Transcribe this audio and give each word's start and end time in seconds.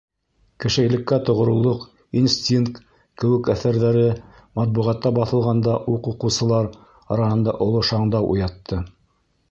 «Кешелеккә 0.63 1.19
тоғролоҡ», 1.27 1.83
«Инстинкт...» 2.21 2.79
кеүек 3.23 3.51
әҫәрҙәре 3.55 4.07
матбуғатта 4.61 5.15
баҫылғанда 5.21 5.79
уҡ 5.95 6.13
уҡыусылар 6.15 6.75
араһында 6.91 7.59
оло 7.67 7.89
шаңдау 7.93 8.37
уятты. 8.37 8.87